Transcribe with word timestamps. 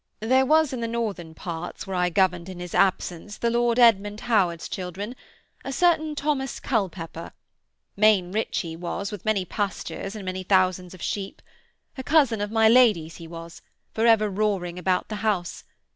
'There 0.19 0.47
was 0.47 0.73
in 0.73 0.81
the 0.81 0.87
Northern 0.87 1.35
parts, 1.35 1.85
where 1.85 1.93
I 1.95 2.09
governed 2.09 2.49
in 2.49 2.59
his 2.59 2.73
absence 2.73 3.37
the 3.37 3.51
Lord 3.51 3.77
Edmund 3.77 4.21
Howard's 4.21 4.67
children, 4.67 5.15
a 5.63 5.71
certain 5.71 6.15
Thomas 6.15 6.59
Culpepper. 6.59 7.33
Main 7.95 8.31
rich 8.31 8.61
he 8.61 8.75
was, 8.75 9.11
with 9.11 9.25
many 9.25 9.45
pastures 9.45 10.15
and 10.15 10.25
many 10.25 10.41
thousands 10.41 10.95
of 10.95 11.03
sheep. 11.03 11.39
A 11.99 12.03
cousin 12.03 12.41
of 12.41 12.49
my 12.49 12.67
lady's 12.67 13.17
he 13.17 13.27
was, 13.27 13.61
for 13.93 14.07
ever 14.07 14.27
roaring 14.27 14.79
about 14.79 15.07
the 15.07 15.17
house. 15.17 15.65